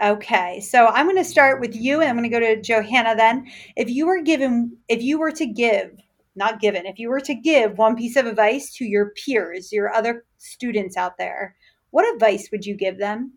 Okay, 0.00 0.60
so 0.60 0.86
I'm 0.86 1.06
going 1.06 1.16
to 1.16 1.24
start 1.24 1.60
with 1.60 1.74
you, 1.74 2.00
and 2.00 2.08
I'm 2.08 2.16
going 2.16 2.30
to 2.30 2.38
go 2.38 2.38
to 2.38 2.60
Johanna. 2.62 3.16
Then, 3.16 3.46
if 3.74 3.90
you 3.90 4.06
were 4.06 4.22
given, 4.22 4.76
if 4.88 5.02
you 5.02 5.18
were 5.18 5.32
to 5.32 5.46
give 5.46 5.90
not 6.38 6.60
given. 6.60 6.86
If 6.86 6.98
you 6.98 7.10
were 7.10 7.20
to 7.20 7.34
give 7.34 7.76
one 7.76 7.96
piece 7.96 8.16
of 8.16 8.26
advice 8.26 8.72
to 8.74 8.84
your 8.84 9.10
peers, 9.10 9.72
your 9.72 9.92
other 9.92 10.24
students 10.38 10.96
out 10.96 11.18
there, 11.18 11.56
what 11.90 12.12
advice 12.14 12.48
would 12.50 12.64
you 12.64 12.76
give 12.76 12.98
them? 12.98 13.34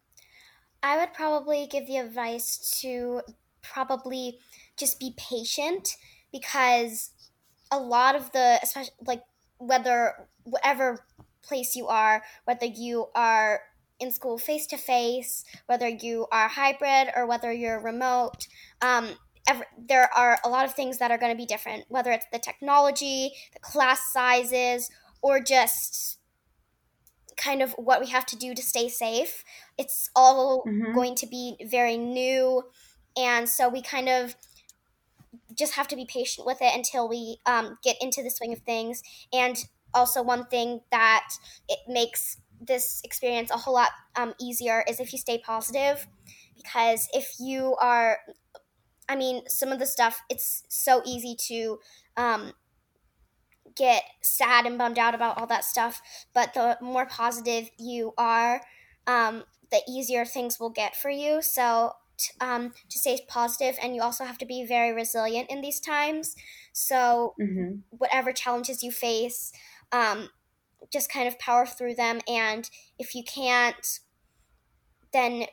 I 0.83 0.97
would 0.97 1.13
probably 1.13 1.67
give 1.69 1.87
the 1.87 1.97
advice 1.97 2.79
to 2.81 3.21
probably 3.61 4.39
just 4.77 4.99
be 4.99 5.13
patient 5.17 5.95
because 6.31 7.11
a 7.71 7.79
lot 7.79 8.15
of 8.15 8.31
the 8.31 8.59
especially 8.63 8.93
like 9.05 9.21
whether 9.57 10.27
whatever 10.43 11.05
place 11.43 11.75
you 11.75 11.87
are, 11.87 12.23
whether 12.45 12.65
you 12.65 13.07
are 13.15 13.61
in 13.99 14.11
school 14.11 14.37
face 14.37 14.65
to 14.67 14.77
face, 14.77 15.45
whether 15.67 15.87
you 15.87 16.25
are 16.31 16.47
hybrid 16.47 17.09
or 17.15 17.27
whether 17.27 17.51
you're 17.51 17.79
remote, 17.79 18.47
um, 18.81 19.09
every, 19.51 19.65
there 19.77 20.09
are 20.15 20.39
a 20.45 20.49
lot 20.49 20.65
of 20.65 20.73
things 20.73 20.97
that 20.99 21.11
are 21.11 21.17
going 21.17 21.31
to 21.31 21.37
be 21.37 21.45
different, 21.45 21.85
whether 21.89 22.11
it's 22.11 22.25
the 22.31 22.39
technology, 22.39 23.31
the 23.53 23.59
class 23.59 24.11
sizes, 24.13 24.89
or 25.21 25.41
just 25.41 26.19
kind 27.35 27.61
of 27.61 27.71
what 27.73 27.99
we 27.99 28.07
have 28.07 28.25
to 28.27 28.37
do 28.37 28.53
to 28.53 28.61
stay 28.61 28.87
safe. 28.87 29.43
It's 29.77 30.09
all 30.15 30.63
mm-hmm. 30.65 30.93
going 30.93 31.15
to 31.15 31.27
be 31.27 31.57
very 31.69 31.97
new. 31.97 32.63
And 33.17 33.49
so 33.49 33.67
we 33.67 33.81
kind 33.81 34.07
of 34.07 34.35
just 35.53 35.73
have 35.73 35.87
to 35.89 35.95
be 35.95 36.05
patient 36.05 36.47
with 36.47 36.59
it 36.61 36.73
until 36.73 37.09
we 37.09 37.39
um, 37.45 37.77
get 37.83 37.97
into 38.01 38.23
the 38.23 38.29
swing 38.29 38.53
of 38.53 38.59
things. 38.59 39.03
And 39.33 39.57
also, 39.93 40.23
one 40.23 40.45
thing 40.45 40.81
that 40.91 41.27
it 41.67 41.79
makes 41.87 42.37
this 42.61 43.01
experience 43.03 43.51
a 43.51 43.57
whole 43.57 43.73
lot 43.73 43.89
um, 44.15 44.33
easier 44.39 44.85
is 44.87 44.99
if 45.01 45.11
you 45.11 45.19
stay 45.19 45.37
positive. 45.37 46.07
Because 46.55 47.09
if 47.13 47.33
you 47.39 47.75
are 47.81 48.19
I 49.11 49.15
mean, 49.17 49.43
some 49.49 49.73
of 49.73 49.79
the 49.79 49.85
stuff, 49.85 50.21
it's 50.29 50.63
so 50.69 51.01
easy 51.05 51.35
to 51.47 51.79
um, 52.15 52.53
get 53.75 54.03
sad 54.21 54.65
and 54.65 54.77
bummed 54.77 54.97
out 54.97 55.13
about 55.13 55.37
all 55.37 55.47
that 55.47 55.65
stuff. 55.65 56.01
But 56.33 56.53
the 56.53 56.77
more 56.81 57.05
positive 57.05 57.69
you 57.77 58.13
are, 58.17 58.61
um, 59.05 59.43
the 59.69 59.81
easier 59.85 60.23
things 60.23 60.61
will 60.61 60.69
get 60.69 60.95
for 60.95 61.09
you. 61.09 61.41
So 61.41 61.91
um, 62.39 62.71
to 62.89 62.97
stay 62.97 63.19
positive, 63.27 63.77
and 63.83 63.95
you 63.95 64.01
also 64.01 64.23
have 64.23 64.37
to 64.37 64.45
be 64.45 64.65
very 64.65 64.93
resilient 64.93 65.49
in 65.51 65.59
these 65.59 65.81
times. 65.81 66.35
So 66.71 67.33
mm-hmm. 67.37 67.79
whatever 67.89 68.31
challenges 68.31 68.81
you 68.81 68.93
face, 68.93 69.51
um, 69.91 70.29
just 70.91 71.11
kind 71.11 71.27
of 71.27 71.37
power 71.37 71.65
through 71.65 71.95
them. 71.95 72.21
And 72.29 72.69
if 72.97 73.13
you 73.13 73.23
can't, 73.25 73.99
then 75.11 75.47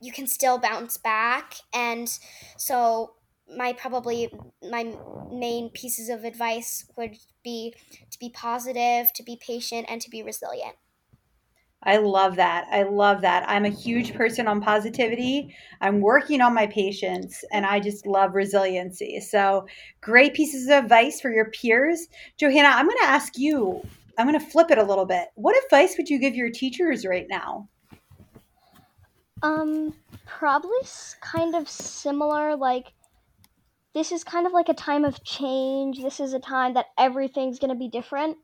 you 0.00 0.12
can 0.12 0.26
still 0.26 0.58
bounce 0.58 0.96
back. 0.96 1.54
And 1.72 2.08
so, 2.56 3.14
my 3.56 3.72
probably 3.74 4.32
my 4.62 4.94
main 5.30 5.68
pieces 5.70 6.08
of 6.08 6.24
advice 6.24 6.90
would 6.96 7.16
be 7.42 7.74
to 8.10 8.18
be 8.18 8.30
positive, 8.30 9.12
to 9.12 9.22
be 9.22 9.38
patient, 9.40 9.86
and 9.88 10.00
to 10.00 10.10
be 10.10 10.22
resilient. 10.22 10.76
I 11.84 11.98
love 11.98 12.36
that. 12.36 12.66
I 12.70 12.84
love 12.84 13.20
that. 13.20 13.44
I'm 13.46 13.66
a 13.66 13.70
huge 13.70 14.14
person 14.14 14.48
on 14.48 14.60
positivity. 14.60 15.54
I'm 15.80 16.00
working 16.00 16.40
on 16.40 16.54
my 16.54 16.66
patience 16.66 17.44
and 17.52 17.66
I 17.66 17.78
just 17.78 18.06
love 18.06 18.34
resiliency. 18.34 19.20
So, 19.20 19.66
great 20.00 20.34
pieces 20.34 20.68
of 20.68 20.84
advice 20.84 21.20
for 21.20 21.30
your 21.30 21.50
peers. 21.50 22.08
Johanna, 22.38 22.68
I'm 22.68 22.86
going 22.86 22.98
to 23.02 23.08
ask 23.08 23.36
you, 23.36 23.82
I'm 24.16 24.26
going 24.26 24.38
to 24.38 24.46
flip 24.46 24.70
it 24.70 24.78
a 24.78 24.82
little 24.82 25.04
bit. 25.04 25.28
What 25.34 25.62
advice 25.64 25.96
would 25.98 26.08
you 26.08 26.18
give 26.18 26.34
your 26.34 26.50
teachers 26.50 27.04
right 27.04 27.26
now? 27.28 27.68
Um, 29.44 29.94
probably 30.26 30.78
kind 31.20 31.54
of 31.54 31.68
similar. 31.68 32.56
Like, 32.56 32.92
this 33.94 34.10
is 34.10 34.24
kind 34.24 34.46
of 34.46 34.52
like 34.52 34.68
a 34.68 34.74
time 34.74 35.04
of 35.04 35.22
change. 35.22 36.02
This 36.02 36.18
is 36.18 36.32
a 36.32 36.40
time 36.40 36.74
that 36.74 36.86
everything's 36.98 37.58
going 37.58 37.70
to 37.70 37.78
be 37.78 37.88
different. 37.88 38.38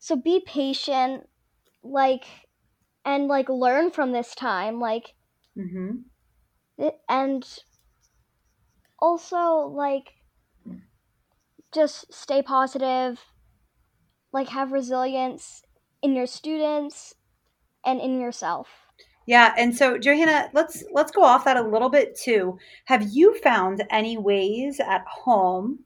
So 0.00 0.16
be 0.16 0.42
patient. 0.44 1.28
Like, 1.84 2.24
and 3.08 3.26
like 3.26 3.48
learn 3.48 3.90
from 3.90 4.12
this 4.12 4.34
time 4.34 4.78
like 4.80 5.14
mm-hmm. 5.56 6.88
and 7.08 7.58
also 8.98 9.72
like 9.72 10.10
just 11.72 12.12
stay 12.12 12.42
positive 12.42 13.18
like 14.32 14.48
have 14.48 14.72
resilience 14.72 15.62
in 16.02 16.14
your 16.14 16.26
students 16.26 17.14
and 17.84 18.00
in 18.00 18.20
yourself 18.20 18.68
yeah 19.28 19.54
and 19.56 19.76
so 19.76 19.96
johanna 19.96 20.50
let's 20.52 20.82
let's 20.92 21.12
go 21.12 21.22
off 21.22 21.44
that 21.44 21.56
a 21.56 21.62
little 21.62 21.88
bit 21.88 22.16
too 22.16 22.58
have 22.86 23.08
you 23.12 23.38
found 23.38 23.84
any 23.90 24.16
ways 24.16 24.80
at 24.80 25.04
home 25.06 25.78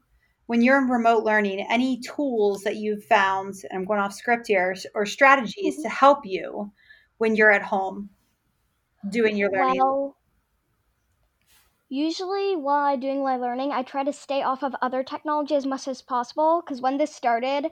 when 0.47 0.61
you're 0.61 0.79
in 0.79 0.89
remote 0.89 1.23
learning 1.23 1.65
any 1.69 1.99
tools 1.99 2.63
that 2.63 2.77
you've 2.77 3.03
found 3.03 3.53
and 3.69 3.79
i'm 3.79 3.85
going 3.85 3.99
off 3.99 4.13
script 4.13 4.47
here 4.47 4.75
or 4.95 5.05
strategies 5.05 5.75
mm-hmm. 5.75 5.83
to 5.83 5.89
help 5.89 6.25
you 6.25 6.71
when 7.17 7.35
you're 7.35 7.51
at 7.51 7.61
home 7.61 8.09
doing 9.09 9.37
your 9.37 9.51
learning? 9.51 9.77
Well, 9.77 10.17
usually 11.89 12.55
while 12.55 12.85
I'm 12.85 12.99
doing 12.99 13.23
my 13.23 13.37
learning, 13.37 13.71
I 13.71 13.83
try 13.83 14.03
to 14.03 14.13
stay 14.13 14.41
off 14.41 14.63
of 14.63 14.75
other 14.81 15.03
technology 15.03 15.55
as 15.55 15.65
much 15.65 15.87
as 15.87 16.01
possible 16.01 16.61
because 16.61 16.81
when 16.81 16.97
this 16.97 17.15
started, 17.15 17.67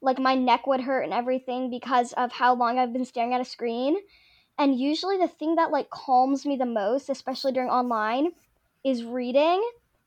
like 0.00 0.18
my 0.18 0.34
neck 0.34 0.66
would 0.66 0.80
hurt 0.80 1.02
and 1.02 1.12
everything 1.12 1.70
because 1.70 2.12
of 2.14 2.32
how 2.32 2.54
long 2.54 2.78
I've 2.78 2.92
been 2.92 3.04
staring 3.04 3.34
at 3.34 3.40
a 3.40 3.44
screen. 3.44 3.96
And 4.58 4.78
usually 4.78 5.16
the 5.18 5.28
thing 5.28 5.54
that 5.56 5.70
like 5.70 5.90
calms 5.90 6.44
me 6.44 6.56
the 6.56 6.66
most, 6.66 7.08
especially 7.08 7.52
during 7.52 7.70
online, 7.70 8.32
is 8.84 9.04
reading. 9.04 9.62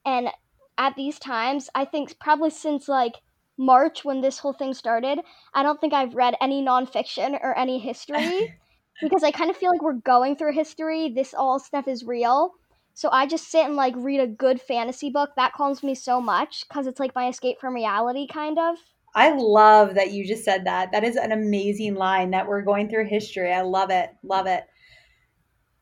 And 0.05 0.29
at 0.77 0.95
these 0.95 1.19
times, 1.19 1.69
I 1.73 1.85
think 1.85 2.19
probably 2.19 2.49
since 2.49 2.87
like 2.87 3.13
March 3.57 4.03
when 4.03 4.21
this 4.21 4.39
whole 4.39 4.53
thing 4.53 4.73
started, 4.73 5.19
I 5.53 5.63
don't 5.63 5.79
think 5.79 5.93
I've 5.93 6.15
read 6.15 6.35
any 6.41 6.63
nonfiction 6.63 7.39
or 7.41 7.57
any 7.57 7.79
history. 7.79 8.57
because 9.01 9.23
I 9.23 9.31
kind 9.31 9.49
of 9.49 9.57
feel 9.57 9.71
like 9.71 9.81
we're 9.81 9.93
going 9.93 10.35
through 10.35 10.53
history. 10.53 11.09
This 11.09 11.33
all 11.33 11.59
stuff 11.59 11.87
is 11.87 12.03
real. 12.03 12.53
So 12.93 13.09
I 13.09 13.25
just 13.25 13.49
sit 13.49 13.65
and 13.65 13.75
like 13.75 13.93
read 13.97 14.19
a 14.19 14.27
good 14.27 14.61
fantasy 14.61 15.09
book. 15.09 15.31
That 15.35 15.53
calms 15.53 15.81
me 15.81 15.95
so 15.95 16.21
much 16.21 16.67
because 16.67 16.87
it's 16.87 16.99
like 16.99 17.15
my 17.15 17.27
escape 17.27 17.59
from 17.59 17.73
reality, 17.73 18.27
kind 18.27 18.59
of. 18.59 18.77
I 19.13 19.31
love 19.31 19.95
that 19.95 20.11
you 20.11 20.25
just 20.25 20.43
said 20.45 20.65
that. 20.65 20.91
That 20.91 21.03
is 21.03 21.15
an 21.15 21.31
amazing 21.31 21.95
line 21.95 22.31
that 22.31 22.47
we're 22.47 22.61
going 22.61 22.89
through 22.89 23.07
history. 23.07 23.51
I 23.51 23.61
love 23.61 23.89
it. 23.89 24.09
Love 24.23 24.47
it. 24.47 24.63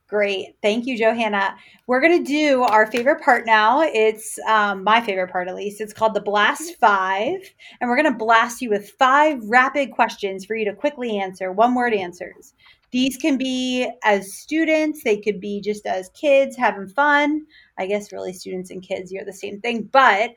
Great. 0.07 0.55
Thank 0.63 0.87
you, 0.87 0.97
Johanna. 0.97 1.55
We're 1.85 2.01
going 2.01 2.23
to 2.23 2.27
do 2.27 2.63
our 2.63 2.87
favorite 2.87 3.21
part 3.21 3.45
now. 3.45 3.81
It's 3.81 4.39
um, 4.47 4.83
my 4.83 5.01
favorite 5.01 5.31
part, 5.31 5.47
at 5.47 5.55
least. 5.55 5.81
It's 5.81 5.93
called 5.93 6.15
the 6.15 6.21
Blast 6.21 6.79
Five. 6.79 7.37
And 7.79 7.87
we're 7.87 8.01
going 8.01 8.11
to 8.11 8.17
blast 8.17 8.59
you 8.59 8.71
with 8.71 8.89
five 8.97 9.39
rapid 9.43 9.91
questions 9.91 10.45
for 10.45 10.55
you 10.55 10.65
to 10.65 10.73
quickly 10.73 11.19
answer, 11.19 11.51
one 11.51 11.75
word 11.75 11.93
answers. 11.93 12.55
These 12.89 13.17
can 13.17 13.37
be 13.37 13.87
as 14.03 14.33
students, 14.33 15.03
they 15.03 15.17
could 15.17 15.39
be 15.39 15.61
just 15.61 15.85
as 15.85 16.09
kids 16.19 16.55
having 16.57 16.87
fun. 16.87 17.45
I 17.77 17.85
guess 17.85 18.11
really 18.11 18.33
students 18.33 18.71
and 18.71 18.81
kids, 18.81 19.11
you're 19.11 19.25
the 19.25 19.31
same 19.31 19.61
thing. 19.61 19.83
But 19.83 20.31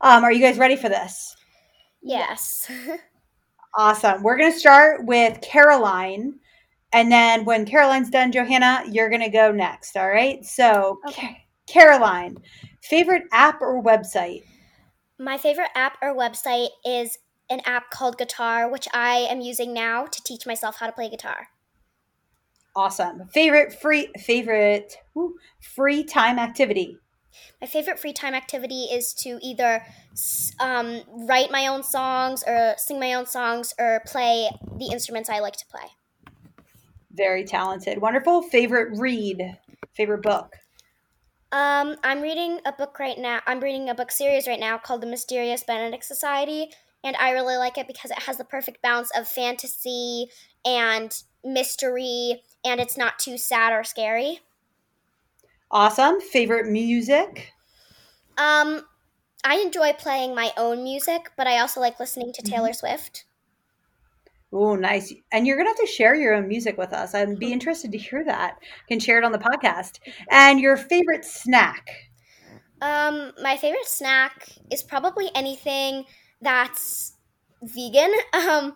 um, 0.00 0.24
are 0.24 0.32
you 0.32 0.40
guys 0.40 0.56
ready 0.56 0.76
for 0.76 0.88
this? 0.88 1.36
Yes. 2.04 2.70
awesome. 3.76 4.22
We're 4.22 4.36
going 4.36 4.52
to 4.52 4.58
start 4.58 5.06
with 5.06 5.40
Caroline. 5.40 6.34
And 6.92 7.10
then 7.10 7.44
when 7.44 7.64
Caroline's 7.64 8.10
done, 8.10 8.30
Johanna, 8.30 8.84
you're 8.88 9.08
going 9.08 9.22
to 9.22 9.30
go 9.30 9.50
next. 9.50 9.96
All 9.96 10.08
right. 10.08 10.44
So, 10.44 11.00
okay. 11.08 11.46
Caroline, 11.66 12.36
favorite 12.82 13.24
app 13.32 13.60
or 13.62 13.82
website? 13.82 14.42
My 15.18 15.38
favorite 15.38 15.70
app 15.74 15.96
or 16.02 16.14
website 16.14 16.68
is 16.84 17.18
an 17.48 17.60
app 17.64 17.90
called 17.90 18.18
Guitar, 18.18 18.70
which 18.70 18.86
I 18.92 19.26
am 19.30 19.40
using 19.40 19.72
now 19.72 20.06
to 20.06 20.22
teach 20.24 20.46
myself 20.46 20.76
how 20.76 20.86
to 20.86 20.92
play 20.92 21.08
guitar. 21.08 21.48
Awesome. 22.76 23.28
Favorite 23.28 23.80
free 23.80 24.08
favorite 24.18 24.96
woo, 25.14 25.34
free 25.74 26.04
time 26.04 26.38
activity. 26.38 26.98
My 27.60 27.66
favorite 27.66 27.98
free 27.98 28.12
time 28.12 28.34
activity 28.34 28.84
is 28.84 29.14
to 29.14 29.38
either 29.42 29.84
um, 30.60 31.02
write 31.28 31.50
my 31.50 31.66
own 31.66 31.82
songs 31.82 32.44
or 32.46 32.74
sing 32.76 33.00
my 33.00 33.14
own 33.14 33.26
songs 33.26 33.74
or 33.78 34.02
play 34.06 34.50
the 34.76 34.86
instruments 34.92 35.28
I 35.28 35.40
like 35.40 35.56
to 35.56 35.66
play. 35.66 35.88
Very 37.12 37.44
talented. 37.44 38.00
Wonderful. 38.00 38.42
Favorite 38.42 38.98
read. 38.98 39.58
Favorite 39.94 40.22
book. 40.22 40.56
Um, 41.52 41.96
I'm 42.02 42.20
reading 42.20 42.58
a 42.66 42.72
book 42.72 42.98
right 42.98 43.16
now. 43.16 43.40
I'm 43.46 43.60
reading 43.60 43.88
a 43.88 43.94
book 43.94 44.10
series 44.10 44.48
right 44.48 44.58
now 44.58 44.76
called 44.76 45.02
The 45.02 45.06
Mysterious 45.06 45.62
Benedict 45.62 46.04
Society, 46.04 46.70
and 47.04 47.14
I 47.16 47.30
really 47.30 47.56
like 47.56 47.78
it 47.78 47.86
because 47.86 48.10
it 48.10 48.24
has 48.24 48.38
the 48.38 48.44
perfect 48.44 48.82
balance 48.82 49.10
of 49.16 49.28
fantasy 49.28 50.26
and 50.64 51.16
mystery 51.44 52.42
and 52.64 52.80
it's 52.80 52.96
not 52.96 53.18
too 53.18 53.36
sad 53.36 53.72
or 53.72 53.84
scary. 53.84 54.40
Awesome. 55.74 56.20
Favorite 56.22 56.70
music? 56.70 57.52
Um 58.38 58.86
I 59.44 59.56
enjoy 59.56 59.92
playing 59.92 60.34
my 60.34 60.52
own 60.56 60.82
music, 60.82 61.30
but 61.36 61.46
I 61.46 61.58
also 61.58 61.78
like 61.78 62.00
listening 62.00 62.32
to 62.32 62.42
Taylor 62.42 62.70
mm-hmm. 62.70 62.86
Swift. 62.86 63.26
Oh, 64.52 64.76
nice. 64.76 65.12
And 65.32 65.46
you're 65.46 65.56
going 65.56 65.66
to 65.66 65.70
have 65.70 65.86
to 65.86 65.92
share 65.92 66.14
your 66.14 66.32
own 66.32 66.46
music 66.46 66.78
with 66.78 66.92
us. 66.92 67.12
I'd 67.12 67.40
be 67.40 67.52
interested 67.52 67.90
to 67.90 67.98
hear 67.98 68.24
that. 68.24 68.56
You 68.60 68.96
can 68.96 69.00
share 69.00 69.18
it 69.18 69.24
on 69.24 69.32
the 69.32 69.38
podcast. 69.38 69.98
And 70.30 70.60
your 70.60 70.76
favorite 70.76 71.24
snack? 71.24 71.90
Um, 72.80 73.32
my 73.42 73.56
favorite 73.56 73.86
snack 73.86 74.48
is 74.70 74.82
probably 74.82 75.28
anything 75.34 76.04
that's 76.40 77.14
vegan. 77.62 78.12
Um, 78.32 78.74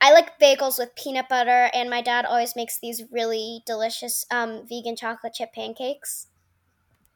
I 0.00 0.12
like 0.12 0.38
bagels 0.38 0.78
with 0.78 0.94
peanut 0.94 1.28
butter, 1.28 1.70
and 1.74 1.90
my 1.90 2.00
dad 2.00 2.24
always 2.24 2.54
makes 2.54 2.78
these 2.78 3.02
really 3.10 3.62
delicious 3.66 4.24
um, 4.30 4.64
vegan 4.68 4.94
chocolate 4.94 5.34
chip 5.34 5.52
pancakes. 5.52 6.27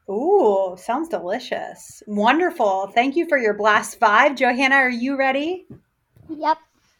Ooh, 0.09 0.75
sounds 0.77 1.07
delicious. 1.07 2.03
Wonderful. 2.07 2.91
Thank 2.93 3.15
you 3.15 3.27
for 3.27 3.37
your 3.37 3.53
blast 3.53 3.99
five. 3.99 4.35
Johanna, 4.35 4.75
are 4.75 4.89
you 4.89 5.17
ready? 5.17 5.65
Yep. 6.29 6.57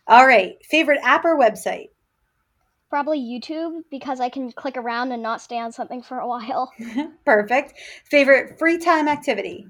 All 0.07 0.25
right. 0.25 0.55
Favorite 0.65 0.99
app 1.03 1.25
or 1.25 1.37
website? 1.37 1.89
Probably 2.89 3.19
YouTube 3.19 3.81
because 3.89 4.19
I 4.19 4.29
can 4.29 4.51
click 4.51 4.77
around 4.77 5.11
and 5.11 5.23
not 5.23 5.41
stay 5.41 5.59
on 5.59 5.71
something 5.71 6.01
for 6.01 6.19
a 6.19 6.27
while. 6.27 6.71
Perfect. 7.25 7.73
Favorite 8.05 8.57
free 8.57 8.77
time 8.77 9.07
activity? 9.07 9.67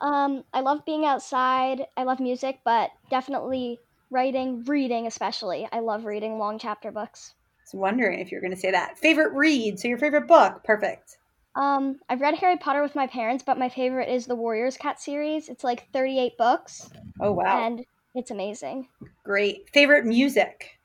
Um, 0.00 0.44
I 0.52 0.60
love 0.60 0.84
being 0.84 1.06
outside. 1.06 1.86
I 1.96 2.02
love 2.02 2.20
music, 2.20 2.58
but 2.64 2.90
definitely 3.10 3.78
writing, 4.10 4.64
reading 4.64 5.06
especially. 5.06 5.68
I 5.72 5.80
love 5.80 6.04
reading 6.04 6.38
long 6.38 6.58
chapter 6.58 6.90
books. 6.90 7.34
I 7.58 7.62
was 7.72 7.80
wondering 7.80 8.18
if 8.18 8.30
you 8.30 8.36
were 8.36 8.42
going 8.42 8.54
to 8.54 8.60
say 8.60 8.72
that. 8.72 8.98
Favorite 8.98 9.32
read? 9.32 9.78
So 9.78 9.88
your 9.88 9.98
favorite 9.98 10.26
book? 10.26 10.64
Perfect. 10.64 11.16
Um, 11.56 12.00
I've 12.08 12.20
read 12.20 12.34
Harry 12.36 12.56
Potter 12.56 12.82
with 12.82 12.96
my 12.96 13.06
parents, 13.06 13.44
but 13.46 13.58
my 13.58 13.68
favorite 13.68 14.08
is 14.08 14.26
the 14.26 14.34
Warriors 14.34 14.76
Cat 14.76 15.00
series. 15.00 15.48
It's 15.48 15.62
like 15.62 15.90
38 15.92 16.36
books. 16.36 16.90
Oh 17.20 17.32
wow. 17.32 17.66
And 17.66 17.84
it's 18.14 18.30
amazing. 18.30 18.88
Great. 19.24 19.68
Favorite 19.72 20.04
music? 20.04 20.78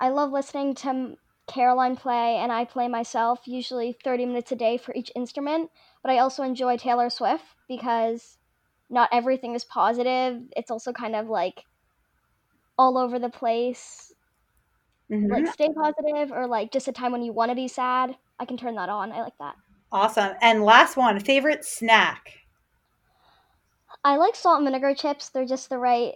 I 0.00 0.10
love 0.10 0.32
listening 0.32 0.74
to 0.76 1.14
Caroline 1.46 1.96
play 1.96 2.36
and 2.36 2.52
I 2.52 2.64
play 2.64 2.88
myself, 2.88 3.40
usually 3.46 3.96
30 4.04 4.26
minutes 4.26 4.52
a 4.52 4.56
day 4.56 4.76
for 4.76 4.94
each 4.94 5.10
instrument, 5.14 5.70
but 6.02 6.10
I 6.10 6.18
also 6.18 6.42
enjoy 6.42 6.76
Taylor 6.76 7.08
Swift 7.08 7.44
because 7.68 8.38
not 8.90 9.08
everything 9.12 9.54
is 9.54 9.64
positive. 9.64 10.40
It's 10.56 10.70
also 10.70 10.92
kind 10.92 11.16
of 11.16 11.28
like 11.28 11.64
all 12.78 12.98
over 12.98 13.18
the 13.18 13.28
place. 13.28 14.12
Mm-hmm. 15.10 15.30
Like 15.30 15.52
stay 15.52 15.68
positive 15.74 16.32
or 16.32 16.46
like 16.46 16.72
just 16.72 16.88
a 16.88 16.92
time 16.92 17.12
when 17.12 17.22
you 17.22 17.32
want 17.32 17.50
to 17.50 17.54
be 17.56 17.68
sad. 17.68 18.16
I 18.42 18.44
can 18.44 18.56
turn 18.56 18.74
that 18.74 18.88
on. 18.88 19.12
I 19.12 19.22
like 19.22 19.38
that. 19.38 19.54
Awesome. 19.92 20.32
And 20.40 20.64
last 20.64 20.96
one, 20.96 21.20
favorite 21.20 21.64
snack. 21.64 22.40
I 24.02 24.16
like 24.16 24.34
salt 24.34 24.56
and 24.58 24.66
vinegar 24.66 24.96
chips. 24.96 25.28
They're 25.28 25.46
just 25.46 25.68
the 25.70 25.78
right 25.78 26.14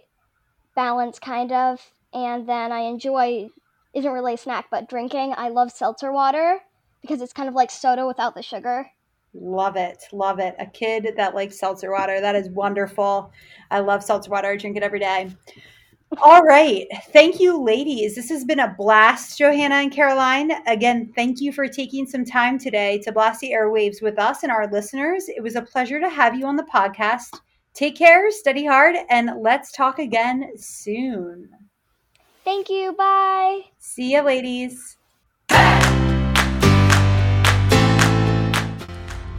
balance, 0.75 1.19
kind 1.19 1.53
of. 1.53 1.79
And 2.13 2.45
then 2.45 2.73
I 2.73 2.81
enjoy, 2.81 3.47
isn't 3.93 4.11
really 4.11 4.33
a 4.33 4.37
snack, 4.37 4.65
but 4.69 4.89
drinking. 4.89 5.35
I 5.37 5.47
love 5.47 5.71
seltzer 5.71 6.11
water 6.11 6.59
because 7.01 7.21
it's 7.21 7.31
kind 7.31 7.47
of 7.47 7.55
like 7.55 7.71
soda 7.71 8.05
without 8.05 8.35
the 8.35 8.41
sugar. 8.41 8.91
Love 9.33 9.77
it. 9.77 10.03
Love 10.11 10.39
it. 10.39 10.53
A 10.59 10.65
kid 10.65 11.13
that 11.15 11.33
likes 11.33 11.57
seltzer 11.57 11.91
water. 11.91 12.19
That 12.19 12.35
is 12.35 12.49
wonderful. 12.49 13.31
I 13.71 13.79
love 13.79 14.03
seltzer 14.03 14.31
water. 14.31 14.49
I 14.49 14.57
drink 14.57 14.75
it 14.75 14.83
every 14.83 14.99
day. 14.99 15.31
All 16.23 16.41
right. 16.41 16.87
Thank 17.11 17.39
you, 17.39 17.61
ladies. 17.61 18.15
This 18.15 18.29
has 18.29 18.45
been 18.45 18.61
a 18.61 18.73
blast, 18.77 19.37
Johanna 19.37 19.75
and 19.75 19.91
Caroline. 19.91 20.51
Again, 20.65 21.11
thank 21.15 21.41
you 21.41 21.51
for 21.51 21.67
taking 21.67 22.07
some 22.07 22.23
time 22.23 22.57
today 22.57 22.99
to 22.99 23.11
blast 23.11 23.41
the 23.41 23.51
airwaves 23.51 24.01
with 24.01 24.17
us 24.17 24.43
and 24.43 24.51
our 24.51 24.67
listeners. 24.71 25.27
It 25.27 25.43
was 25.43 25.55
a 25.55 25.61
pleasure 25.61 25.99
to 25.99 26.09
have 26.09 26.33
you 26.33 26.47
on 26.47 26.55
the 26.55 26.67
podcast. 26.73 27.37
Take 27.73 27.97
care, 27.97 28.31
study 28.31 28.65
hard, 28.65 28.95
and 29.09 29.31
let's 29.41 29.71
talk 29.71 29.99
again 29.99 30.51
soon. 30.55 31.49
Thank 32.45 32.69
you. 32.69 32.93
Bye. 32.93 33.63
See 33.77 34.13
ya, 34.13 34.21
ladies. 34.21 34.97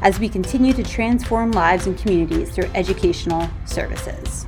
as 0.00 0.18
we 0.18 0.30
continue 0.30 0.72
to 0.72 0.82
transform 0.82 1.52
lives 1.52 1.86
and 1.86 1.98
communities 1.98 2.50
through 2.50 2.70
educational 2.74 3.46
services. 3.66 4.46